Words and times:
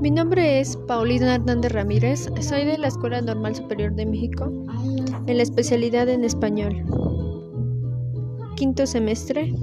Mi 0.00 0.10
nombre 0.10 0.60
es 0.60 0.76
Paulina 0.76 1.36
Hernández 1.36 1.72
Ramírez, 1.72 2.28
soy 2.40 2.64
de 2.64 2.76
la 2.76 2.88
Escuela 2.88 3.22
Normal 3.22 3.54
Superior 3.54 3.94
de 3.94 4.04
México, 4.04 4.50
en 5.26 5.36
la 5.36 5.42
especialidad 5.42 6.08
en 6.08 6.24
español. 6.24 6.84
Quinto 8.56 8.86
semestre, 8.86 9.54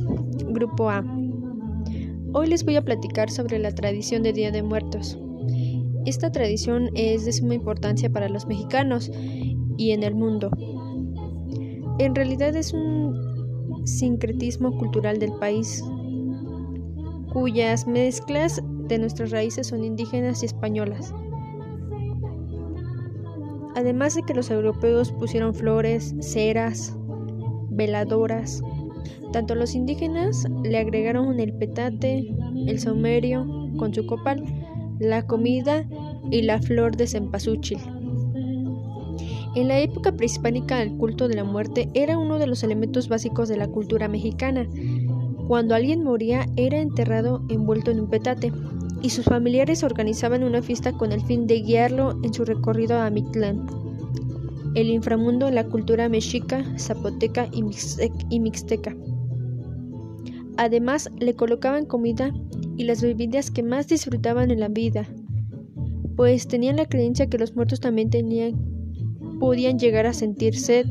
Grupo 0.47 0.89
A. 0.89 1.05
Hoy 2.33 2.47
les 2.47 2.65
voy 2.65 2.75
a 2.75 2.83
platicar 2.83 3.29
sobre 3.29 3.59
la 3.59 3.71
tradición 3.75 4.23
de 4.23 4.33
Día 4.33 4.51
de 4.51 4.63
Muertos. 4.63 5.19
Esta 6.05 6.31
tradición 6.31 6.89
es 6.95 7.25
de 7.25 7.33
suma 7.33 7.53
importancia 7.53 8.09
para 8.09 8.27
los 8.27 8.47
mexicanos 8.47 9.11
y 9.77 9.91
en 9.91 10.01
el 10.01 10.15
mundo. 10.15 10.49
En 11.99 12.15
realidad 12.15 12.55
es 12.55 12.73
un 12.73 13.85
sincretismo 13.85 14.75
cultural 14.77 15.19
del 15.19 15.33
país, 15.33 15.83
cuyas 17.31 17.85
mezclas 17.85 18.61
de 18.91 18.99
nuestras 18.99 19.31
raíces 19.31 19.67
son 19.67 19.85
indígenas 19.85 20.43
y 20.43 20.47
españolas. 20.47 21.13
Además 23.75 24.15
de 24.15 24.23
que 24.23 24.33
los 24.33 24.51
europeos 24.51 25.13
pusieron 25.13 25.55
flores, 25.55 26.13
ceras, 26.19 26.97
veladoras, 27.69 28.61
tanto 29.31 29.55
los 29.55 29.75
indígenas 29.75 30.45
le 30.63 30.77
agregaron 30.77 31.39
el 31.39 31.53
petate, 31.53 32.35
el 32.67 32.79
saumerio 32.79 33.47
con 33.77 33.93
su 33.93 34.05
copal, 34.05 34.43
la 34.99 35.25
comida 35.25 35.87
y 36.29 36.41
la 36.41 36.61
flor 36.61 36.97
de 36.97 37.07
cempasúchil. 37.07 37.79
En 39.55 39.69
la 39.69 39.79
época 39.79 40.11
prehispánica 40.11 40.81
el 40.81 40.97
culto 40.97 41.29
de 41.29 41.35
la 41.35 41.45
muerte 41.45 41.89
era 41.93 42.17
uno 42.17 42.39
de 42.39 42.47
los 42.47 42.63
elementos 42.63 43.07
básicos 43.07 43.47
de 43.47 43.57
la 43.57 43.67
cultura 43.69 44.09
mexicana. 44.09 44.67
Cuando 45.47 45.75
alguien 45.75 46.03
moría 46.03 46.45
era 46.57 46.79
enterrado 46.79 47.43
envuelto 47.49 47.91
en 47.91 48.01
un 48.01 48.09
petate 48.09 48.51
y 49.01 49.09
sus 49.09 49.25
familiares 49.25 49.83
organizaban 49.83 50.43
una 50.43 50.61
fiesta 50.61 50.93
con 50.93 51.11
el 51.11 51.21
fin 51.21 51.47
de 51.47 51.61
guiarlo 51.61 52.19
en 52.23 52.33
su 52.33 52.45
recorrido 52.45 52.97
a 52.97 53.09
Mictlán, 53.09 53.65
el 54.75 54.89
inframundo 54.89 55.47
de 55.47 55.53
la 55.53 55.65
cultura 55.65 56.07
mexica, 56.07 56.63
zapoteca 56.77 57.49
y 57.51 58.39
mixteca. 58.39 58.95
Además, 60.57 61.09
le 61.19 61.35
colocaban 61.35 61.85
comida 61.85 62.33
y 62.77 62.83
las 62.83 63.01
bebidas 63.01 63.51
que 63.51 63.63
más 63.63 63.87
disfrutaban 63.87 64.51
en 64.51 64.59
la 64.59 64.67
vida, 64.67 65.07
pues 66.15 66.47
tenían 66.47 66.75
la 66.75 66.85
creencia 66.85 67.27
que 67.27 67.37
los 67.37 67.55
muertos 67.55 67.79
también 67.79 68.09
tenían, 68.09 68.53
podían 69.39 69.79
llegar 69.79 70.05
a 70.05 70.13
sentir 70.13 70.55
sed 70.57 70.85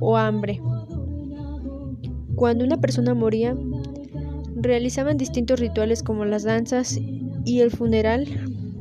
o 0.00 0.16
hambre. 0.16 0.60
Cuando 2.34 2.64
una 2.64 2.80
persona 2.80 3.14
moría, 3.14 3.56
realizaban 4.64 5.16
distintos 5.16 5.60
rituales 5.60 6.02
como 6.02 6.24
las 6.24 6.42
danzas 6.42 6.98
y 7.44 7.60
el 7.60 7.70
funeral 7.70 8.26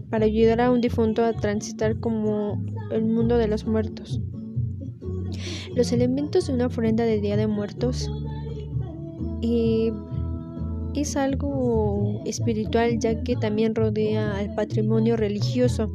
para 0.09 0.25
ayudar 0.25 0.61
a 0.61 0.71
un 0.71 0.81
difunto 0.81 1.23
a 1.23 1.33
transitar 1.33 1.99
como 1.99 2.63
el 2.91 3.05
mundo 3.05 3.37
de 3.37 3.47
los 3.47 3.65
muertos. 3.67 4.19
Los 5.75 5.91
elementos 5.91 6.47
de 6.47 6.53
una 6.53 6.67
ofrenda 6.67 7.03
de 7.03 7.19
Día 7.19 7.37
de 7.37 7.47
Muertos 7.47 8.09
es 10.95 11.17
algo 11.17 12.21
espiritual 12.25 12.99
ya 12.99 13.23
que 13.23 13.35
también 13.35 13.75
rodea 13.75 14.37
al 14.37 14.53
patrimonio 14.55 15.17
religioso. 15.17 15.91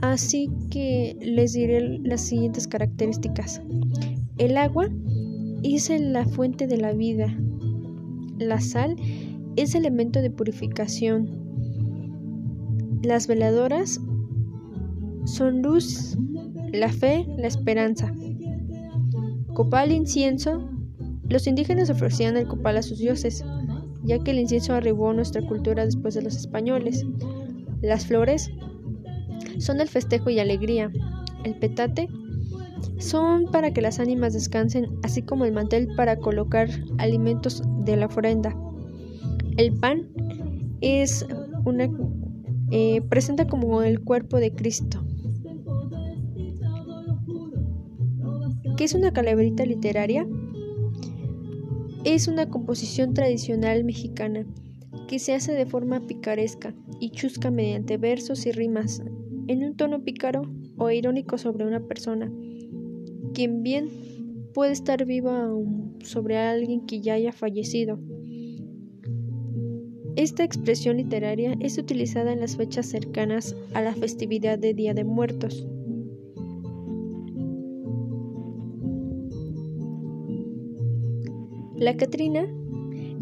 Así 0.00 0.50
que 0.70 1.16
les 1.20 1.54
diré 1.54 1.98
las 2.00 2.20
siguientes 2.20 2.68
características. 2.68 3.62
El 4.38 4.56
agua 4.58 4.88
es 5.62 5.88
la 5.88 6.26
fuente 6.26 6.66
de 6.66 6.76
la 6.76 6.92
vida. 6.92 7.36
La 8.38 8.60
sal 8.60 8.96
es 9.56 9.74
elemento 9.74 10.20
de 10.20 10.30
purificación. 10.30 11.28
Las 13.02 13.26
veladoras 13.26 14.00
son 15.24 15.62
luz, 15.62 16.18
la 16.72 16.90
fe, 16.90 17.26
la 17.38 17.46
esperanza. 17.46 18.12
Copal, 19.54 19.90
incienso. 19.92 20.68
Los 21.28 21.46
indígenas 21.46 21.88
ofrecían 21.88 22.36
el 22.36 22.46
copal 22.46 22.76
a 22.76 22.82
sus 22.82 22.98
dioses, 22.98 23.44
ya 24.04 24.18
que 24.18 24.32
el 24.32 24.38
incienso 24.38 24.74
arribó 24.74 25.10
a 25.10 25.14
nuestra 25.14 25.42
cultura 25.42 25.84
después 25.84 26.14
de 26.14 26.22
los 26.22 26.36
españoles. 26.36 27.04
Las 27.80 28.06
flores 28.06 28.50
son 29.58 29.80
el 29.80 29.88
festejo 29.88 30.30
y 30.30 30.38
alegría. 30.38 30.92
El 31.44 31.54
petate 31.54 32.08
son 32.98 33.46
para 33.50 33.72
que 33.72 33.82
las 33.82 34.00
ánimas 34.00 34.32
descansen, 34.32 34.86
así 35.02 35.22
como 35.22 35.44
el 35.44 35.52
mantel 35.52 35.88
para 35.96 36.16
colocar 36.16 36.68
alimentos 36.98 37.62
de 37.84 37.96
la 37.96 38.06
ofrenda. 38.06 38.56
El 39.56 39.72
pan 39.78 40.08
es 40.80 41.26
una 41.64 41.90
eh, 42.70 43.00
presenta 43.08 43.46
como 43.46 43.82
el 43.82 44.00
cuerpo 44.00 44.38
de 44.38 44.52
Cristo. 44.52 45.02
¿Qué 48.76 48.84
es 48.84 48.94
una 48.94 49.12
calaverita 49.12 49.64
literaria? 49.64 50.26
Es 52.04 52.28
una 52.28 52.48
composición 52.50 53.14
tradicional 53.14 53.84
mexicana 53.84 54.44
que 55.08 55.18
se 55.18 55.34
hace 55.34 55.52
de 55.52 55.66
forma 55.66 56.06
picaresca 56.06 56.74
y 57.00 57.10
chusca 57.10 57.50
mediante 57.50 57.96
versos 57.96 58.46
y 58.46 58.52
rimas 58.52 59.02
en 59.48 59.64
un 59.64 59.76
tono 59.76 60.02
pícaro 60.02 60.42
o 60.76 60.90
irónico 60.90 61.38
sobre 61.38 61.64
una 61.64 61.80
persona, 61.80 62.30
quien 63.36 63.62
bien 63.62 63.90
puede 64.54 64.72
estar 64.72 65.04
viva 65.04 65.46
sobre 66.00 66.38
alguien 66.38 66.86
que 66.86 67.02
ya 67.02 67.12
haya 67.12 67.32
fallecido. 67.32 67.98
Esta 70.16 70.42
expresión 70.42 70.96
literaria 70.96 71.54
es 71.60 71.76
utilizada 71.76 72.32
en 72.32 72.40
las 72.40 72.56
fechas 72.56 72.86
cercanas 72.86 73.54
a 73.74 73.82
la 73.82 73.94
festividad 73.94 74.58
de 74.58 74.72
Día 74.72 74.94
de 74.94 75.04
Muertos. 75.04 75.66
La 81.76 81.94
Catrina 81.98 82.48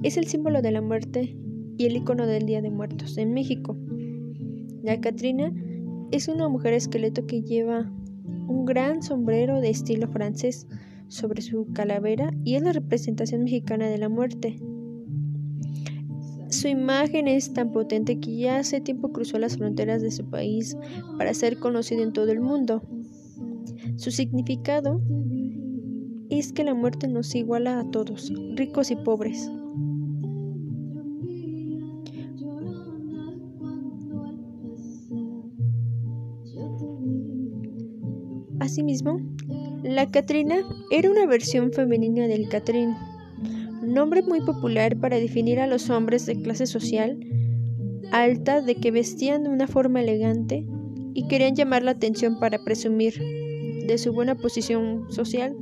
es 0.05 0.17
el 0.17 0.29
símbolo 0.29 0.63
de 0.63 0.71
la 0.71 0.81
muerte 0.81 1.37
y 1.77 1.87
el 1.87 1.97
icono 1.97 2.29
del 2.29 2.47
Día 2.47 2.63
de 2.63 2.71
Muertos 2.71 3.19
en 3.19 3.35
México. 3.35 3.77
La 4.85 5.01
Catrina 5.01 5.53
es 6.13 6.29
una 6.29 6.49
mujer 6.49 6.73
esqueleto 6.73 7.27
que 7.27 7.43
lleva 7.43 7.93
un 8.65 8.67
gran 8.67 9.03
sombrero 9.03 9.61
de 9.61 9.69
estilo 9.69 10.09
francés 10.09 10.67
sobre 11.09 11.43
su 11.43 11.67
calavera 11.75 12.31
y 12.45 12.55
es 12.55 12.63
la 12.63 12.73
representación 12.73 13.45
mexicana 13.45 13.89
de 13.89 13.99
la 13.99 14.09
muerte. 14.09 14.59
Su 16.49 16.69
imagen 16.69 17.29
es 17.29 17.53
tan 17.53 17.73
potente 17.73 18.21
que 18.21 18.35
ya 18.39 18.57
hace 18.57 18.81
tiempo 18.81 19.13
cruzó 19.13 19.39
las 19.39 19.59
fronteras 19.59 20.01
de 20.01 20.11
su 20.11 20.31
país 20.31 20.79
para 21.19 21.35
ser 21.35 21.59
conocido 21.59 22.03
en 22.03 22.15
todo 22.15 22.33
el 22.33 22.41
mundo. 22.41 22.81
Su 23.97 24.11
significado 24.11 25.03
es 26.31 26.55
que 26.55 26.65
la 26.65 26.73
muerte 26.73 27.07
nos 27.07 27.35
iguala 27.35 27.81
a 27.81 27.91
todos, 27.91 28.33
ricos 28.55 28.91
y 28.91 28.97
pobres. 28.97 29.51
Asimismo, 38.61 39.21
la 39.83 40.11
Catrina 40.11 40.57
era 40.91 41.11
una 41.11 41.27
versión 41.27 41.73
femenina 41.73 42.27
del 42.27 42.49
Catrín 42.49 42.95
nombre 43.85 44.23
muy 44.23 44.41
popular 44.41 44.99
para 44.99 45.19
definir 45.19 45.61
a 45.61 45.67
los 45.67 45.91
hombres 45.91 46.25
de 46.27 46.41
clase 46.41 46.67
social 46.67 47.19
alta 48.13 48.63
de 48.63 48.77
que 48.77 48.91
vestían 48.91 49.45
de 49.45 49.51
una 49.51 49.67
forma 49.67 50.01
elegante 50.01 50.67
y 51.15 51.27
querían 51.29 51.55
llamar 51.55 51.83
la 51.83 51.91
atención 51.93 52.39
para 52.39 52.63
presumir 52.65 53.15
de 53.87 53.99
su 53.99 54.13
buena 54.13 54.37
posición 54.37 55.07
social. 55.11 55.57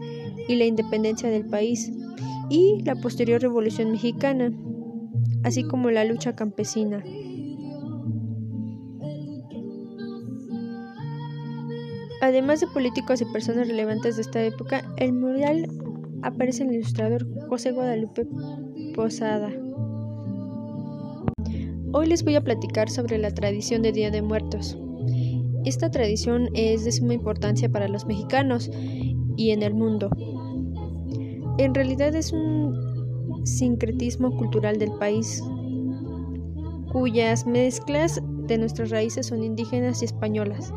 y 0.48 0.56
la 0.56 0.64
independencia 0.64 1.30
del 1.30 1.46
país 1.46 1.92
y 2.50 2.82
la 2.82 2.96
posterior 2.96 3.40
revolución 3.40 3.92
mexicana, 3.92 4.52
así 5.42 5.64
como 5.64 5.90
la 5.90 6.04
lucha 6.04 6.34
campesina. 6.34 7.02
Además 12.24 12.60
de 12.60 12.66
políticos 12.68 13.20
y 13.20 13.26
personas 13.26 13.68
relevantes 13.68 14.16
de 14.16 14.22
esta 14.22 14.42
época, 14.42 14.82
el 14.96 15.12
mural 15.12 15.68
aparece 16.22 16.62
el 16.62 16.72
ilustrador 16.72 17.26
José 17.50 17.72
Guadalupe 17.72 18.26
Posada. 18.94 19.50
Hoy 21.92 22.06
les 22.06 22.24
voy 22.24 22.36
a 22.36 22.40
platicar 22.40 22.88
sobre 22.88 23.18
la 23.18 23.34
tradición 23.34 23.82
de 23.82 23.92
Día 23.92 24.10
de 24.10 24.22
Muertos. 24.22 24.78
Esta 25.66 25.90
tradición 25.90 26.48
es 26.54 26.86
de 26.86 26.92
suma 26.92 27.12
importancia 27.12 27.68
para 27.68 27.88
los 27.88 28.06
mexicanos 28.06 28.70
y 29.36 29.50
en 29.50 29.62
el 29.62 29.74
mundo. 29.74 30.08
En 31.58 31.74
realidad 31.74 32.14
es 32.14 32.32
un 32.32 33.42
sincretismo 33.44 34.34
cultural 34.34 34.78
del 34.78 34.92
país, 34.92 35.42
cuyas 36.90 37.46
mezclas 37.46 38.22
de 38.46 38.56
nuestras 38.56 38.88
raíces 38.88 39.26
son 39.26 39.44
indígenas 39.44 40.00
y 40.00 40.06
españolas. 40.06 40.72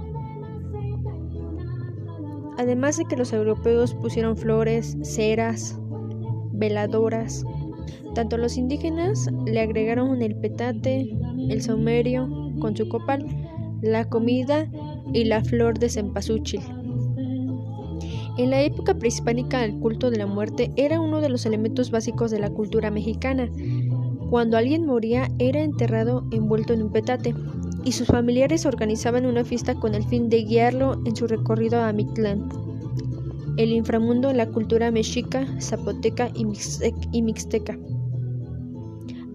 Además 2.57 2.97
de 2.97 3.05
que 3.05 3.15
los 3.15 3.33
europeos 3.33 3.93
pusieron 3.93 4.35
flores, 4.35 4.97
ceras, 5.03 5.79
veladoras, 6.51 7.45
tanto 8.15 8.37
los 8.37 8.57
indígenas 8.57 9.29
le 9.45 9.61
agregaron 9.61 10.21
el 10.21 10.35
petate, 10.35 11.15
el 11.49 11.61
saumerio 11.61 12.27
con 12.59 12.75
su 12.75 12.89
copal, 12.89 13.25
la 13.81 14.05
comida 14.05 14.69
y 15.13 15.25
la 15.25 15.43
flor 15.43 15.77
de 15.77 15.89
cempasúchil. 15.89 16.61
En 18.37 18.51
la 18.51 18.61
época 18.61 18.93
prehispánica 18.95 19.63
el 19.63 19.79
culto 19.79 20.09
de 20.09 20.17
la 20.17 20.27
muerte 20.27 20.71
era 20.75 20.99
uno 20.99 21.21
de 21.21 21.29
los 21.29 21.45
elementos 21.45 21.89
básicos 21.89 22.29
de 22.29 22.39
la 22.39 22.51
cultura 22.51 22.91
mexicana. 22.91 23.49
Cuando 24.29 24.57
alguien 24.57 24.85
moría 24.85 25.29
era 25.39 25.61
enterrado 25.61 26.27
envuelto 26.31 26.73
en 26.73 26.83
un 26.83 26.91
petate 26.91 27.33
y 27.87 27.93
sus 27.93 28.07
familiares 28.07 28.65
organizaban 28.65 29.25
una 29.25 29.45
fiesta 29.45 29.73
con 29.75 29.95
el 29.95 30.03
fin 30.03 30.27
de 30.27 30.43
guiarlo 30.43 31.01
en 31.05 31.15
su 31.15 31.25
recorrido 31.25 31.81
a 31.81 31.93
Mictlán, 31.93 32.49
el 33.55 33.71
inframundo 33.71 34.29
en 34.29 34.35
la 34.35 34.49
cultura 34.49 34.91
mexica, 34.91 35.47
zapoteca 35.61 36.29
y 36.35 37.21
mixteca. 37.21 37.79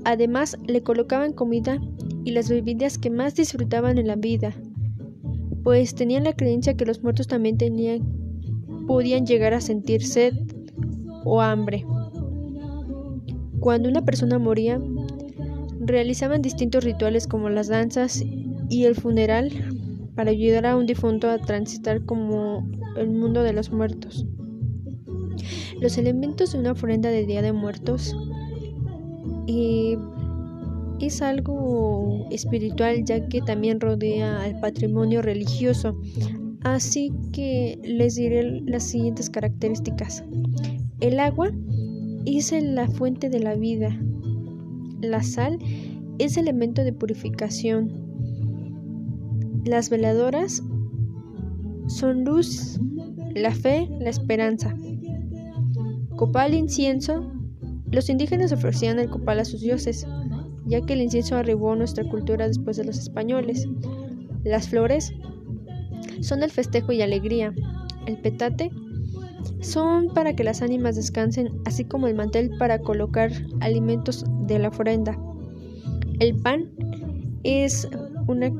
Además, 0.05 0.59
le 0.67 0.83
colocaban 0.83 1.33
comida 1.33 1.81
y 2.25 2.33
las 2.33 2.51
bebidas 2.51 2.99
que 2.99 3.09
más 3.09 3.35
disfrutaban 3.35 3.97
en 3.97 4.07
la 4.07 4.17
vida, 4.17 4.55
pues 5.65 5.95
tenían 5.95 6.25
la 6.25 6.35
creencia 6.35 6.77
que 6.77 6.85
los 6.85 7.03
muertos 7.03 7.29
también 7.29 7.57
tenían, 7.57 8.03
podían 8.87 9.25
llegar 9.25 9.55
a 9.55 9.63
sentir 9.63 10.05
sed 10.05 10.35
o 11.25 11.41
hambre. 11.41 11.87
Cuando 13.61 13.89
una 13.89 14.05
persona 14.05 14.39
moría, 14.39 14.79
realizaban 15.81 16.43
distintos 16.43 16.85
rituales 16.85 17.27
como 17.27 17.49
las 17.49 17.69
danzas 17.69 18.23
y 18.73 18.87
el 18.87 18.95
funeral 18.95 19.51
para 20.15 20.31
ayudar 20.31 20.65
a 20.65 20.77
un 20.77 20.87
difunto 20.87 21.29
a 21.29 21.39
transitar 21.39 22.05
como 22.07 22.67
el 22.97 23.11
mundo 23.11 23.43
de 23.43 23.53
los 23.53 23.71
muertos. 23.71 24.27
Los 25.81 25.99
elementos 25.99 26.53
de 26.53 26.59
una 26.59 26.73
ofrenda 26.73 27.11
de 27.11 27.27
Día 27.27 27.43
de 27.43 27.53
Muertos 27.53 28.17
y 29.47 29.99
es 31.01 31.21
algo 31.21 32.27
espiritual 32.31 33.05
ya 33.05 33.29
que 33.29 33.43
también 33.43 33.79
rodea 33.79 34.43
al 34.43 34.59
patrimonio 34.61 35.21
religioso. 35.21 36.01
Así 36.63 37.13
que 37.33 37.79
les 37.85 38.15
diré 38.15 38.63
las 38.63 38.85
siguientes 38.85 39.29
características. 39.29 40.25
El 41.01 41.21
agua 41.21 41.51
es 42.25 42.53
la 42.53 42.89
fuente 42.89 43.29
de 43.29 43.41
la 43.41 43.55
vida. 43.55 44.01
La 45.03 45.23
sal 45.23 45.59
es 46.19 46.39
elemento 46.39 46.85
de 46.85 46.93
purificación. 46.93 48.12
Las 49.65 49.91
veladoras 49.91 50.63
son 51.87 52.25
luz, 52.25 52.81
la 53.35 53.55
fe, 53.55 53.89
la 54.01 54.11
esperanza. 54.11 54.75
Copal, 56.17 56.55
incienso. 56.55 57.33
Los 57.91 58.09
indígenas 58.09 58.53
ofrecían 58.53 58.99
el 58.99 59.09
copal 59.09 59.39
a 59.39 59.45
sus 59.45 59.61
dioses, 59.61 60.07
ya 60.67 60.81
que 60.81 60.95
el 60.95 61.03
incienso 61.03 61.37
arribó 61.37 61.73
a 61.73 61.77
nuestra 61.77 62.05
cultura 62.09 62.49
después 62.49 62.77
de 62.77 62.85
los 62.85 62.99
españoles. 62.99 63.69
Las 64.45 64.69
flores 64.69 65.13
son 66.21 66.43
el 66.43 66.51
festejo 66.51 66.93
y 66.93 67.03
alegría. 67.03 67.55
El 68.07 68.19
petate 68.19 68.71
son 69.61 70.09
para 70.13 70.35
que 70.35 70.45
las 70.45 70.63
ánimas 70.63 70.97
descansen, 70.97 71.51
así 71.65 71.85
como 71.85 72.09
el 72.09 72.15
mantel 72.15 72.51
para 72.59 72.81
colocar 72.81 73.31
alimentos 73.61 74.25
de 74.47 74.59
la 74.59 74.69
ofrenda. 74.69 75.19
El 76.19 76.37
pan 76.37 76.71
es 77.45 77.89
una 78.27 78.53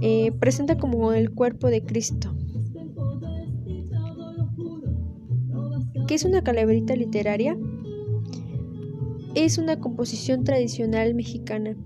eh, 0.00 0.32
presenta 0.32 0.78
como 0.78 1.12
el 1.12 1.30
cuerpo 1.30 1.68
de 1.68 1.82
Cristo. 1.82 2.34
¿Qué 6.06 6.14
es 6.14 6.24
una 6.24 6.42
calaverita 6.42 6.96
literaria? 6.96 7.56
Es 9.34 9.58
una 9.58 9.78
composición 9.78 10.42
tradicional 10.42 11.14
mexicana 11.14 11.76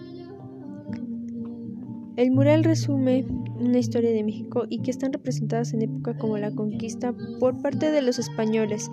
El 2.16 2.32
mural 2.32 2.64
resume 2.64 3.24
una 3.60 3.78
historia 3.78 4.10
de 4.10 4.24
México 4.24 4.64
y 4.68 4.82
que 4.82 4.90
están 4.90 5.12
representadas 5.12 5.72
en 5.72 5.82
época 5.82 6.18
como 6.18 6.36
la 6.36 6.50
conquista 6.50 7.14
por 7.38 7.62
parte 7.62 7.92
de 7.92 8.02
los 8.02 8.18
españoles 8.18 8.90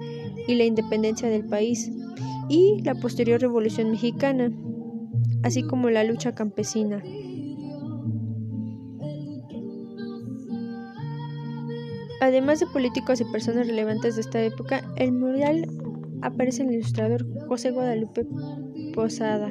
y 0.48 0.54
la 0.54 0.66
independencia 0.66 1.28
del 1.28 1.46
país 1.46 1.92
y 2.50 2.80
la 2.84 2.94
posterior 2.94 3.42
revolución 3.42 3.90
mexicana, 3.90 4.52
así 5.42 5.64
como 5.64 5.90
la 5.90 6.04
lucha 6.04 6.36
campesina. 6.36 7.02
Además 12.20 12.60
de 12.60 12.68
políticos 12.68 13.22
y 13.22 13.26
personas 13.26 13.68
relevantes 13.68 14.16
de 14.16 14.22
esta 14.22 14.42
época, 14.42 14.82
el 14.96 15.12
mural 15.12 15.68
aparece 16.22 16.64
el 16.64 16.72
ilustrador 16.74 17.26
José 17.48 17.72
Guadalupe 17.72 18.26
Posada. 18.94 19.50